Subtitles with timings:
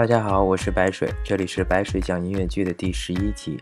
[0.00, 3.60] 大家好，我是白水，这里是白水讲音乐剧的第十一期。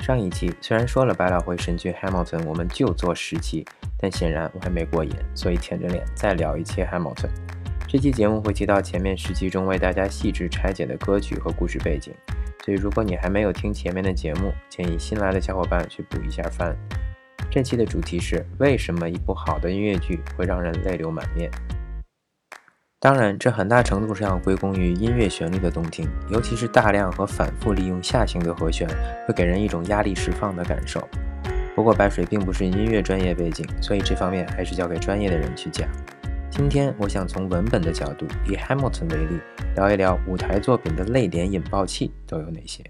[0.00, 3.64] 上一期虽然说了百老汇神剧《Hamilton》，我们就做十期，
[3.98, 7.14] 但显然我还没过瘾，所以舔着脸再聊一期《Hamilton》。
[7.88, 12.12] 这期节目会提到前面十期中为大家细致拆解的歌曲和故事背景，
[12.62, 16.76] 所以如果你还没有听前面的节目，建议新来的小伙伴去补一下番。
[17.50, 21.50] 这期的主题是为什么一部好的音乐剧会让人泪流满面？
[23.00, 28.88] 当然，这很大程度上归功于音乐旋律的动听，尤其是大量和反复利用下行的和弦，
[29.24, 31.00] 会给人一种压力释放的感受。
[31.76, 35.88] 不过白水并不是音乐专业背景，所以这方面还是交给专业的人去讲。
[36.50, 39.38] 今天我想从文本的角度，以 Hamilton 为例，
[39.76, 42.82] 聊一聊舞台作品的泪点引爆器都有哪些。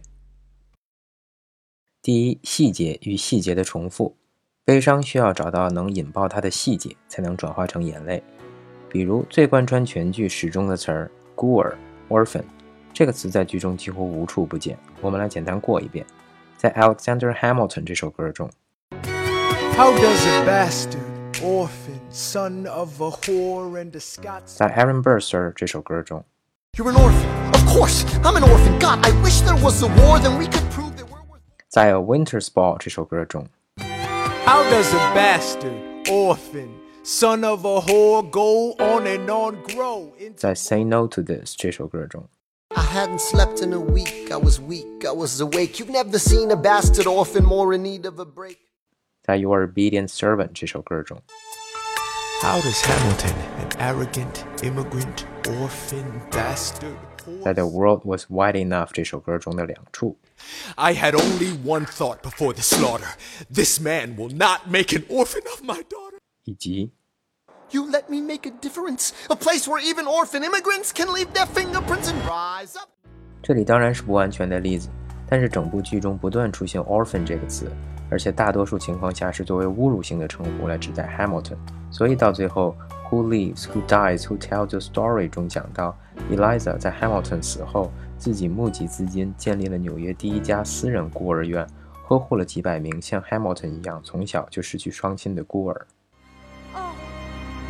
[2.01, 4.17] 第一，细节与细节的重复，
[4.65, 8.23] 悲伤需要找到能引爆它的细节，才能转化成眼泪。
[8.90, 11.78] 比如最贯穿全剧始终的词儿“孤儿
[12.10, 12.44] ”（orphan），
[12.94, 14.78] 这个词在剧中几乎无处不见。
[15.02, 16.06] 我们来简单过一遍，
[16.58, 18.50] 在 Alexander Hamilton 这首歌中。
[24.46, 26.24] 在 Aaron Burr 这首歌中。
[31.70, 33.48] 在 A Winter's Ball 这首歌中。
[37.08, 40.14] Son of a whore, go on and on, grow.
[40.38, 42.30] 在 Say No to This 这首歌中。
[42.70, 45.80] I hadn't slept in a week, I was weak, I was awake.
[45.80, 48.58] You've never seen a bastard orphan more in need of a break.
[49.22, 51.22] 在 Your Obedient Servant 这首歌中。
[52.42, 55.26] How does Hamilton, an arrogant immigrant
[55.60, 56.96] orphan bastard?
[57.44, 60.18] 在 The World Was Wide Enough 这首歌中的两处。
[60.76, 63.16] I had only one thought before the slaughter.
[63.54, 66.18] This man will not make an orphan of my daughter.
[66.44, 66.92] 以及
[67.71, 71.47] you let me make a difference, a place where even orphan immigrants can leave their
[71.47, 72.89] fingerprints and rise up.
[73.43, 74.89] 这里当然是不完全的例子，
[75.29, 77.71] 但是整部剧中不断出现 orphan 这个词，
[78.11, 81.57] 而且大多数情况下是作为侮辱性的称呼来指代 Hamilton。
[81.91, 82.77] 所以到最后
[83.11, 85.97] ，Who lives, who dies, who tells the story 中讲到
[86.31, 91.67] ，Eliza 在 Hamilton 死后自己募集资金，建立了纽约第一家私人孤儿院，
[92.07, 95.87] 呵护了几百名像 Hamilton 一样从小就失去双亲的孤儿。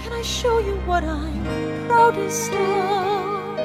[0.02, 3.56] Can I show you what I'm proudest of?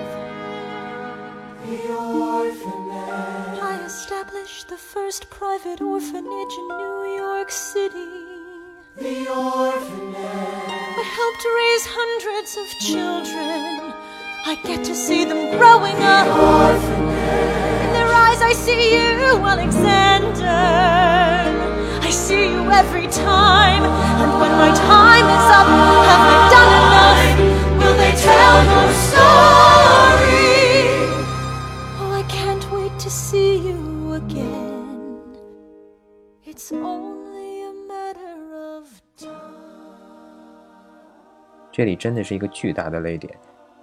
[1.67, 3.59] The orphanage.
[3.59, 8.09] I established the first private orphanage in New York City.
[8.97, 10.73] The orphanage.
[11.01, 13.93] I helped raise hundreds of children.
[14.45, 16.27] I get to see them growing the up.
[16.27, 17.85] Orphanage.
[17.85, 21.32] In their eyes, I see you, Alexander
[22.13, 23.83] see you every time.
[23.83, 27.21] And when my time is up, have I done enough?
[27.79, 30.53] Will they tell your story?
[31.99, 35.35] Oh, I can't wait to see you again.
[36.45, 38.37] It's only a matter
[38.77, 38.87] of
[39.17, 39.31] time.
[41.71, 43.35] 这里真的是一个巨大的泪点，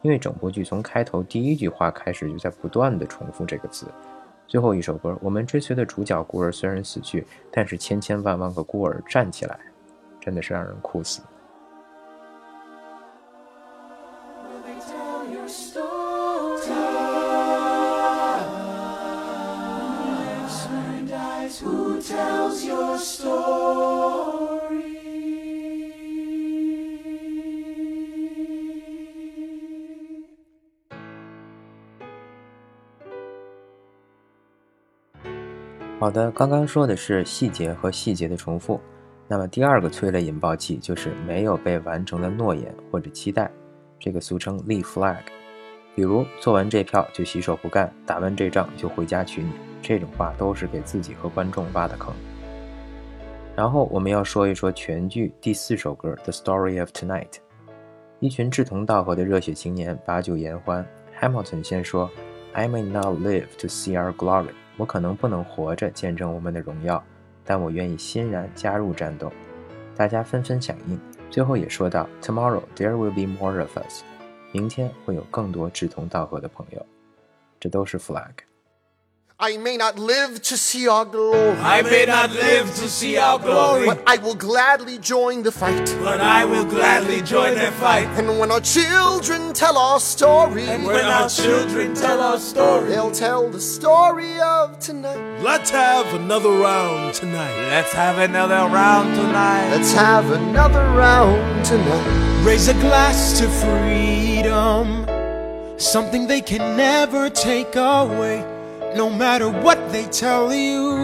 [0.02, 3.86] 因为整部剧从开头第一句话开始就在不断的重复这个词。
[4.50, 9.56] 最后一首歌，我们追随的主角孤儿虽然死去，但是千千万万个孤儿站起来，
[10.20, 11.22] 真的是让人哭死。
[36.00, 38.80] 好的，刚刚说的是细节和细节的重复，
[39.28, 43.50] 那么第二个催泪引爆器就是没有被完成的诺言或者期待，
[43.98, 45.18] 这个俗称立 flag。
[45.94, 49.50] 比如做完这票就洗手不干，打完这仗就回家娶你，
[49.82, 52.14] 这种话都是给自己和观众挖的坑。
[53.54, 57.28] 然后我们要说一说全剧第四首歌《The Story of Tonight》，
[58.20, 60.82] 一群志同道合的热血青年把酒言欢。
[61.20, 62.10] Hamilton 先说
[62.54, 67.04] ：“I may not live to see our glory。”我可能不能活着见证我们的荣耀，
[67.44, 69.30] 但我愿意欣然加入战斗。
[69.94, 70.98] 大家纷纷响应，
[71.30, 74.02] 最后也说到：“Tomorrow there will be more of us。”
[74.52, 76.86] 明天会有更多志同道合的朋友。
[77.60, 78.30] 这都是 flag。
[79.42, 81.56] I may not live to see our glory.
[81.60, 83.86] I may not live to see our glory.
[83.86, 85.96] But I will gladly join the fight.
[86.02, 88.06] But I will gladly join the fight.
[88.18, 90.68] And when our children tell our story.
[90.68, 92.90] And when our children tell our story.
[92.90, 95.40] They'll tell the story of tonight.
[95.40, 97.56] Let's have another round tonight.
[97.70, 99.70] Let's have another round tonight.
[99.70, 102.44] Let's have another round tonight.
[102.44, 105.06] Raise a glass to freedom
[105.80, 108.44] something they can never take away,
[108.94, 110.96] no matter what they tell you.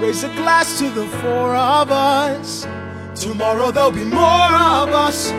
[0.00, 2.66] Raise a glass to the four of us.
[3.14, 5.32] Tomorrow there'll be more of us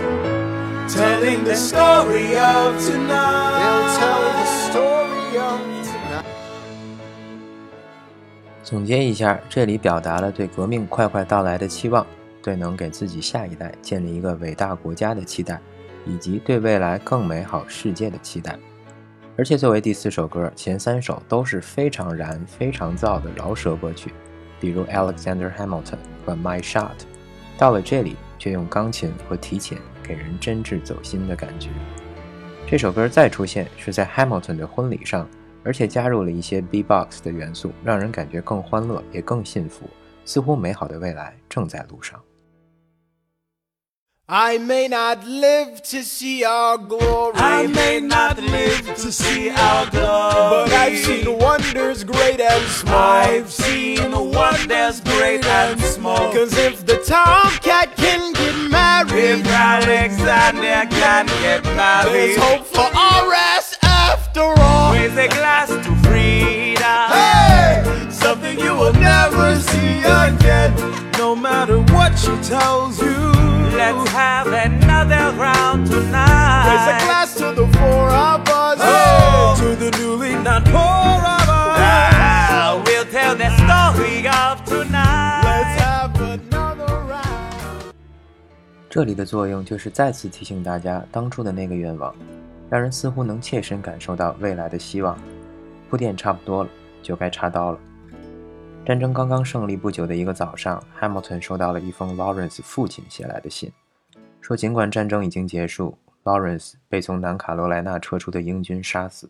[0.94, 3.60] telling the story of tonight.
[3.60, 6.26] They'll tell the story of tonight.
[8.64, 12.06] 总结一下，这里表达了对革命快快到来的期望，
[12.42, 15.60] 对能给自己下一代建立一个伟大国家的期待。
[16.06, 18.60] 以及对未来更美好世界的期待，
[19.36, 24.14] 而且作为第四首歌，前三首都是非常燃、非常燥的饶舌歌曲，
[24.60, 26.92] 比如 Alexander Hamilton 和 My Shot，
[27.58, 31.70] 到了这里却用钢琴和提琴给人真挚走心的感觉。
[32.68, 35.28] 这首歌再出现是在 Hamilton 的婚礼上，
[35.64, 39.90] 而且加入了一些 B-box 的元素，让人感觉更欢乐，也更幸福，
[40.26, 42.20] 似乎美好的未来正在路上。
[44.30, 47.34] I may not live to see our glory.
[47.36, 50.02] I may not live to see our glory.
[50.02, 52.96] But I've seen wonders great and small.
[52.96, 56.32] I've seen wonders great and small.
[56.32, 62.88] Cause if the tomcat can get married, if Alexander can get married, there's hope for
[63.28, 64.94] RS after all.
[64.94, 67.10] Raise a glass to freedom.
[67.12, 68.10] Hey!
[68.10, 70.74] Something you will never see again.
[71.18, 73.33] No matter what she tells you.
[73.76, 76.64] Let's have another round tonight.
[76.66, 78.80] There's a glass to the four of us.
[78.80, 79.56] Oh.
[79.60, 81.44] To the newly not of us.
[81.50, 85.42] Ah, we'll tell the story of tonight.
[85.44, 87.94] Let's have another round.
[88.90, 92.14] 这里的作用就是再次提醒大家当初的那个愿望，
[92.70, 95.18] 让人似乎能切身感受到未来的希望。
[95.90, 96.70] 铺垫差不多了，
[97.02, 97.80] 就该插刀了。
[98.86, 103.72] 战争刚刚胜利不久的一个早上，Hamilton 收到了一封 Lawrence 父亲写来的信，
[104.42, 109.30] 说尽管战争已经结束，Lawrence 被从南卡罗来纳撤出的英军杀死。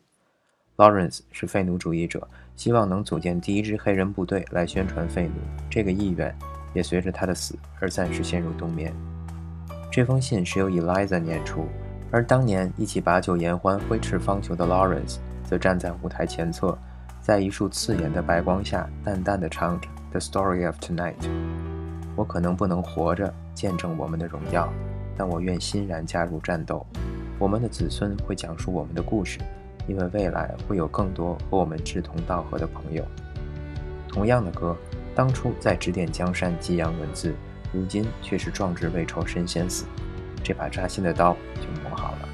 [0.75, 5.35] Lawrence 是废奴主义者，希望能组建第一支黑人部队来宣传废奴，
[5.69, 6.35] 这个意愿
[6.73, 8.91] 也随着他的死而暂时陷入冬眠。
[9.91, 11.67] 这封信是由 Eliza 念出，
[12.09, 16.75] 而当年一起把酒言欢、挥斥方遒的 Lawrence 则站在舞台前侧。
[17.23, 21.15] 在一束刺眼的白光下，淡淡的唱着《The Story of Tonight》。
[22.17, 24.67] 我可能不能活着见证我们的荣耀，
[25.15, 26.85] 但我愿欣然加入战斗。
[27.39, 29.39] 我们的子孙会讲述我们的故事，
[29.87, 33.05] 因为未来会有更多和我们志同道合的朋友。
[34.09, 34.75] 同样的歌，
[35.15, 37.33] 当初在指点江山、激扬文字，
[37.71, 39.85] 如今却是壮志未酬身先死。
[40.43, 42.29] 这把扎心的刀就磨好了。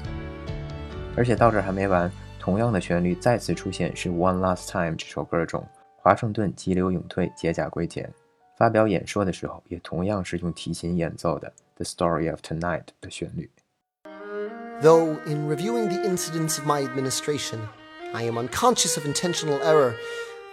[1.16, 2.10] 而且到这还没完。
[2.39, 5.67] 同样的旋律再次出现是《One Last Time》这首歌中，
[5.97, 8.11] 华盛顿急流勇退，解甲归田。
[8.57, 13.49] 发表演说的时候，也同样是用提琴演奏的《The Story of Tonight》的旋律。
[14.81, 17.59] Though in reviewing the incidents of my administration,
[18.13, 19.93] I am unconscious of intentional error.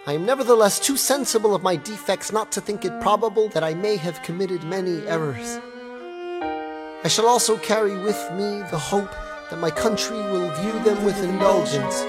[0.05, 3.73] I am nevertheless too sensible of my defects not to think it probable that I
[3.73, 5.59] may have committed many errors.
[7.05, 9.13] I shall also carry with me the hope
[9.49, 12.01] that my country will view them with indulgence,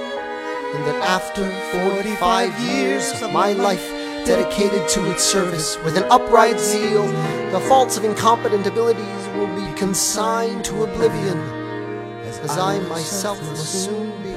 [0.75, 1.45] and that after
[1.89, 3.85] 45 years of my life
[4.25, 7.06] dedicated to its service with an upright zeal,
[7.53, 11.39] the faults of incompetent abilities will be consigned to oblivion,
[12.43, 14.34] as I myself must soon be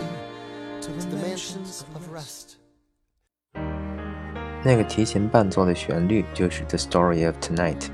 [0.81, 2.57] to the mansions of rest.
[4.63, 7.89] 那个提琴伴奏的旋律就是《The Story of Tonight》，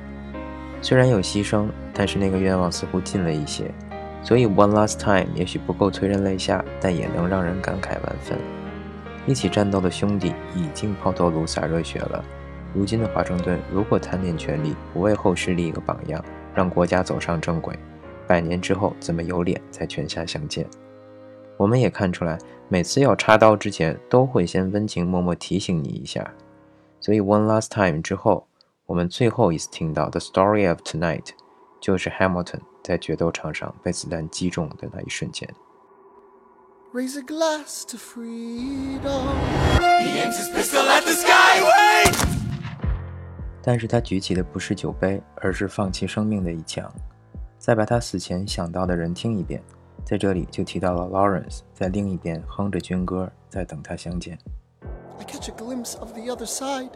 [0.81, 3.71] 虽然有牺牲，但是那个愿望似乎近了一些。
[4.22, 8.38] 所以，One Last Time 也许不够催人泪下，但也能让人感慨万分。
[9.26, 12.24] 一起战斗的兄弟已经抛头颅洒热血了。
[12.74, 16.22] 如今的华盛顿，如果贪恋权力，不为后世立一个榜样，
[16.54, 17.78] 让国家走上正轨，
[18.26, 20.66] 百年之后怎么有脸在泉下相见？
[21.56, 26.32] 我们也看出来，每次要插刀之前，都会先温情脉脉提醒你一下。
[27.00, 28.46] 所以，One Last Time 之后，
[28.86, 31.30] 我们最后一次听到 The Story of Tonight，
[31.80, 32.60] 就是 Hamilton。
[32.82, 35.48] 在决斗场上被子弹击中的那一瞬间。
[36.92, 39.36] Raise a glass to freedom.
[39.78, 41.60] He aims his pistol at the sky.
[41.60, 42.14] Wait!
[43.62, 46.90] 但是他举起的不是酒杯，而是放弃生命的一枪。
[47.58, 49.62] 再把他死前想到的人听一遍，
[50.04, 54.38] 在这里就提到了 Lawrence 在另一边哼着军歌，在等他相见。
[55.18, 56.92] I catch a glimpse of the other side.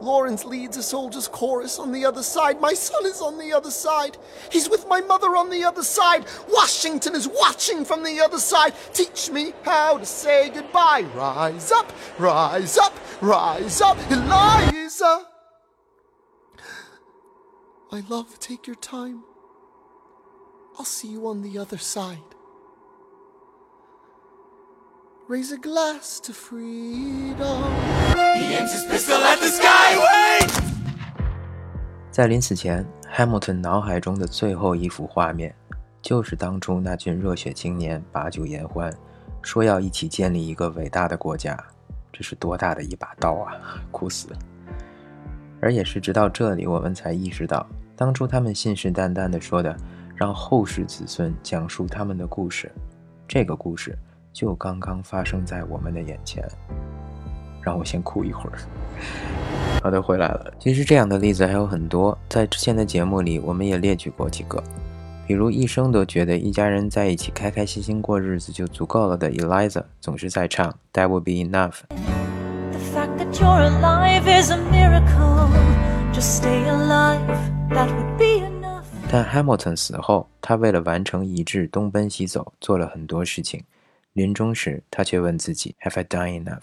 [0.00, 2.60] Lawrence leads a soldier's chorus on the other side.
[2.60, 4.18] My son is on the other side.
[4.50, 6.26] He's with my mother on the other side.
[6.48, 8.74] Washington is watching from the other side.
[8.92, 11.06] Teach me how to say goodbye.
[11.14, 15.26] Rise up, rise up, rise up, Eliza.
[17.90, 19.22] My love, take your time.
[20.78, 22.33] I'll see you on the other side.
[25.26, 27.62] Raise a glass to freedom.
[28.36, 29.96] He aims his pistol at the sky.
[29.96, 30.50] Wait!
[32.10, 35.54] 在临死前，Hamilton 脑海中的最后一幅画面，
[36.02, 38.94] 就是当初那群热血青年把酒言欢，
[39.40, 41.56] 说要一起建立一个伟大的国家。
[42.12, 43.54] 这是多大的一把刀啊！
[43.90, 44.28] 哭死！
[45.62, 47.66] 而也是直到这里，我们才意识到，
[47.96, 49.74] 当初他们信誓旦旦地说的
[50.14, 52.70] “让后世子孙讲述他们的故事”，
[53.26, 53.98] 这个故事
[54.34, 56.44] 就刚刚发生在我们的眼前。
[57.62, 58.58] 让我先哭一会儿。
[59.82, 60.52] 好的，回来了。
[60.58, 64.62] 其实这样的例子还有很多，在之前的节目里我们也列举过几个，
[65.26, 71.80] 比如一生都觉得一家人在一起开开心心过日子就足够了的 Eliza，总是在唱 That would be enough。
[79.10, 83.64] 但 Hamilton 死后，他为了完成遗志东奔西走，做了很多事情。
[84.14, 86.62] 临终时，他却问自己：Have I done enough？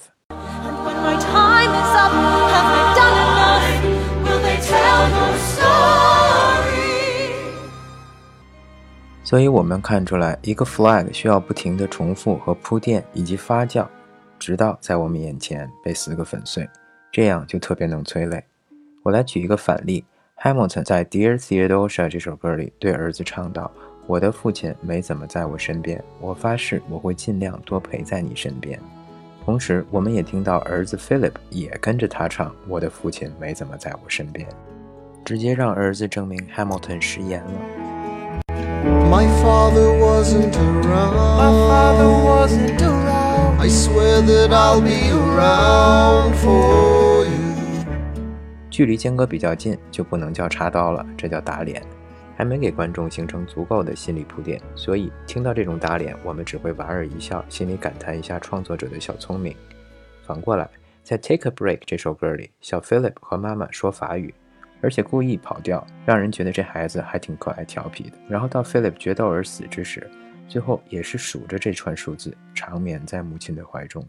[9.22, 13.86] 所以，我们看出来，一个 flag 需要不停的重复和铺垫以及发酵，
[14.40, 16.70] 直到在我们眼前被撕个粉碎，
[17.12, 18.42] 这样就特别能催泪。
[19.04, 20.06] 我来举一个反例
[20.42, 23.70] ：Hamilton 在《Dear Theodosia》这首歌里对儿子唱道
[24.08, 28.80] ：“我的父亲没怎么在我身边，我发誓我会尽量多陪在你身边。”
[29.44, 34.48] 同时，我们也听到儿子 Philip 也跟着他唱：“我的父亲没怎么在我身边”，
[35.26, 37.52] 直接让儿子证明 Hamilton 食言了。
[39.10, 41.38] My father wasn't around.
[41.38, 43.60] My father wasn't around.
[43.60, 47.86] I swear that I'll be around for you.
[48.70, 51.82] 距离间隔比较近，就不能叫插刀了，这叫打脸。
[52.42, 59.56] 还没给观众形成足够的心理铺垫，所以听到这种打脸，我们只会莞尔一笑，心里感叹一下创作者的小聪明。
[60.24, 60.68] 反过来，
[61.04, 64.34] 在《Take a Break》这首歌里，小 Philip 和妈妈说法语，
[64.82, 68.18] 而且故意跑调，让人觉得这孩子还挺可爱调皮的。
[68.28, 70.10] 然后到 Philip 决斗而死之时，
[70.48, 74.04] 最后也是数着这串数字，长眠在母亲的怀中，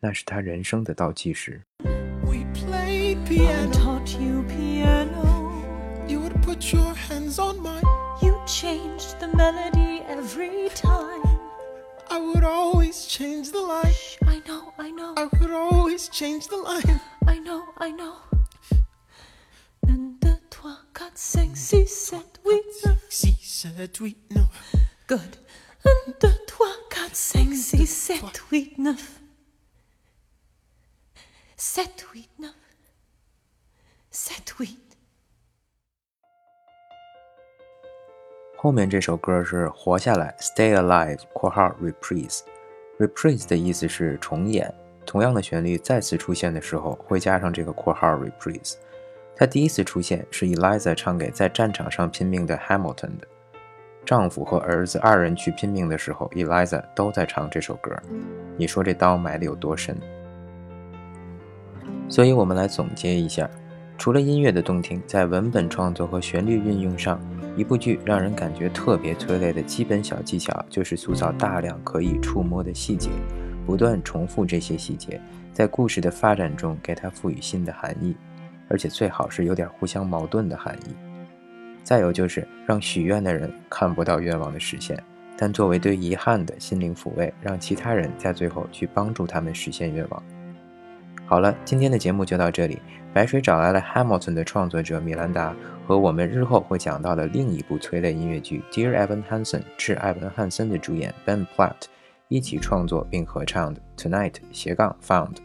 [0.00, 1.60] 那是他人生的倒计时。
[6.48, 6.94] put your
[9.38, 11.22] melody every time.
[12.10, 13.92] I would always change the line.
[13.92, 15.14] Shh, I know, I know.
[15.16, 17.00] I would always change the line.
[17.24, 18.16] I know, I know.
[19.80, 22.98] 1, 2, 3, 4, 5, 6, 7, 8, 9.
[23.08, 24.48] 6, 7, 8, 9.
[25.06, 25.36] Good.
[25.82, 28.98] 1, 2, 3, 4, 5, 6, 7, 8, 9.
[31.56, 32.50] 7, 8, 9.
[34.10, 34.87] 7, 8.
[38.60, 44.74] 后面这首歌是活下来，Stay Alive（ 括号 Reprise），Reprise 的意思是重演。
[45.06, 48.74] 同样的旋律再次出现的时候，会加上这个括号 Reprise。
[49.36, 53.28] 它第一次出现是 Eliza 唱给在战场上拼命的 Hamilton 的。
[54.04, 57.96] 丈夫和儿子二人去拼命的时候，Eliza 都在唱这首歌。
[58.56, 59.96] 你说这刀埋的有多深？
[62.08, 63.48] 所以我们来总结一下：
[63.98, 67.20] 除了音乐的动听，在文本创作和旋律运用上。
[67.56, 73.10] 一部剧让人感觉特别催泪的基本小技巧，就是塑造大量可以触摸的细节，
[73.66, 75.20] 不断重复这些细节，
[75.52, 78.14] 在故事的发展中给它赋予新的含义，
[78.68, 80.94] 而且最好是有点互相矛盾的含义。
[81.82, 84.96] 再有就是让许愿的人看不到愿望的实现，
[85.36, 90.22] 但作为对遗憾的心灵抚慰，让其他人在最后去帮助他们实现愿望。
[91.28, 92.80] 好了，今天的节目就到这里。
[93.12, 95.54] 白水找来了 Hamilton 的创作者米兰达。
[95.86, 101.84] 和我们日后会讲到的另一部催泪音乐剧《Dear Evan Hansen》致艾文·汉森的主演 Ben Platt
[102.28, 105.36] 一起创作并合唱的《Tonight》斜杠 Found，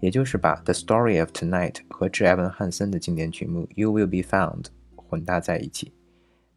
[0.00, 4.64] 也就是把《The Story of Tonight》和致艾文·汉森的经典曲目《You Will Be Found》
[4.96, 5.92] 混搭在一起。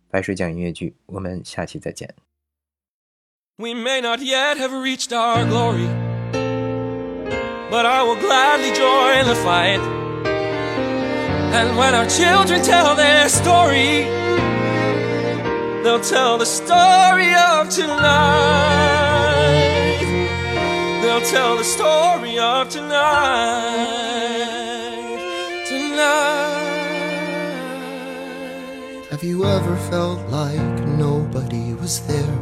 [0.10, 2.15] 白水讲音乐剧，我们下期再见。
[3.58, 5.88] We may not yet have reached our glory,
[7.70, 9.80] but I will gladly join the fight.
[11.54, 14.04] And when our children tell their story,
[15.84, 18.86] they'll tell the story of tonight.
[21.02, 24.06] They'll tell the story of tonight.
[25.68, 26.66] Tonight.
[29.10, 32.40] Have you ever felt like nobody was there?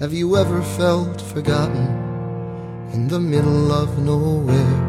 [0.00, 2.03] Have you ever felt forgotten
[2.92, 4.80] in the middle of nowhere?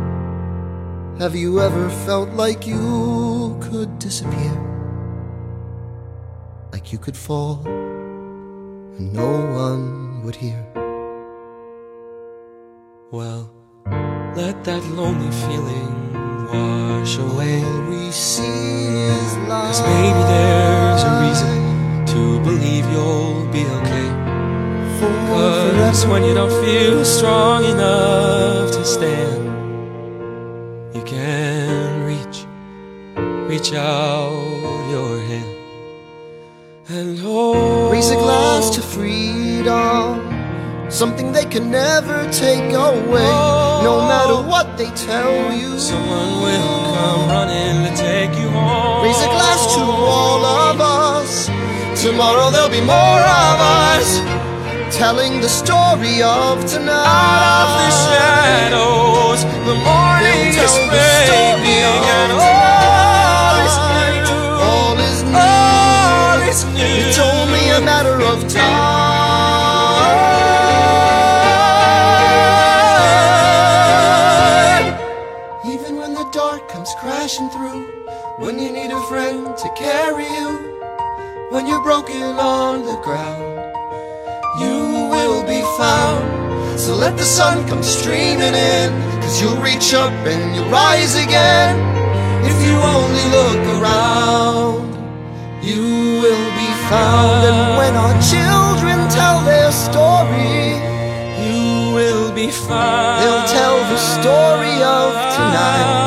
[1.19, 4.65] Have you ever felt like you could disappear?
[6.75, 9.31] like you could fall and no
[9.65, 10.61] one would hear.
[13.11, 13.49] Well,
[14.35, 15.95] let that lonely feeling
[16.51, 17.63] wash away.
[17.63, 18.87] All we see
[19.17, 19.31] is
[25.85, 29.45] When you don't feel strong enough to stand,
[30.95, 32.45] you can reach,
[33.47, 35.55] reach out your hand
[36.89, 37.93] and hold.
[37.93, 40.19] Raise a glass to freedom,
[40.89, 43.31] something they can never take away.
[43.83, 49.03] No matter what they tell you, Someone will come running to take you home.
[49.05, 51.45] raise a glass to all of us.
[52.01, 54.44] Tomorrow there'll be more of us
[54.95, 57.03] telling the story of tonight.
[57.03, 64.31] Out of the shadows, the morning is tell the story breaking and all is new.
[64.71, 65.35] All is new.
[65.35, 66.95] All is new.
[67.03, 68.95] It's only a matter of time.
[75.73, 77.83] Even when the dark comes crashing through,
[78.39, 80.79] when you need a friend to carry you,
[81.51, 83.64] when you're broken on the ground,
[85.27, 86.79] will be found.
[86.79, 88.89] So let the sun come streaming in,
[89.21, 91.75] cause you'll reach up and you'll rise again.
[92.51, 94.87] If you only look around,
[95.63, 95.83] you
[96.23, 97.39] will be found.
[97.49, 100.93] And when our children tell their story,
[101.45, 103.21] You will be found.
[103.21, 106.03] They'll tell the story of tonight.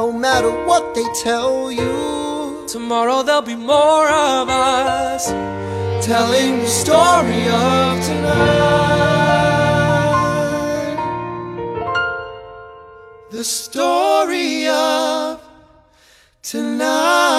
[0.00, 2.14] No matter what they tell you,
[2.74, 5.30] Tomorrow there'll be more of us.
[6.04, 9.24] Telling the story of tonight.
[13.30, 15.40] The story of
[16.42, 17.33] tonight.